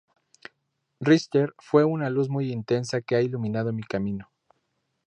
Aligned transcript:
Richter 0.99 1.53
fue 1.59 1.83
una 1.85 2.09
luz 2.09 2.27
muy 2.27 2.51
intensa 2.51 3.01
que 3.01 3.15
ha 3.15 3.21
iluminado 3.21 3.71
mi 3.71 3.83
camino. 3.83 4.31